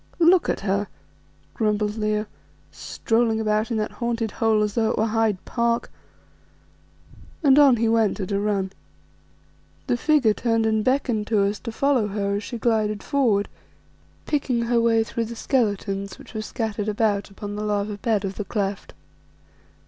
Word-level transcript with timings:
"Look 0.17 0.49
at 0.49 0.61
her," 0.61 0.87
grumbled 1.53 1.95
Leo, 1.95 2.25
"strolling 2.71 3.39
about 3.39 3.69
in 3.69 3.77
that 3.77 3.91
haunted 3.91 4.31
hole 4.31 4.63
as 4.63 4.73
though 4.73 4.89
it 4.89 4.97
were 4.97 5.05
Hyde 5.05 5.37
Park;" 5.45 5.91
and 7.43 7.59
on 7.59 7.75
he 7.75 7.87
went 7.87 8.19
at 8.19 8.31
a 8.31 8.39
run. 8.39 8.71
The 9.85 9.95
figure 9.97 10.33
turned 10.33 10.65
and 10.65 10.83
beckoned 10.83 11.27
to 11.27 11.43
us 11.43 11.59
to 11.59 11.71
follow 11.71 12.07
her 12.07 12.37
as 12.37 12.43
she 12.43 12.57
glided 12.57 13.03
forward, 13.03 13.47
picking 14.25 14.63
her 14.63 14.81
way 14.81 15.03
through 15.03 15.25
the 15.25 15.35
skeletons 15.35 16.17
which 16.17 16.33
were 16.33 16.41
scattered 16.41 16.89
about 16.89 17.29
upon 17.29 17.55
the 17.55 17.63
lava 17.63 17.97
bed 17.99 18.25
of 18.25 18.37
the 18.37 18.45
cleft. 18.45 18.95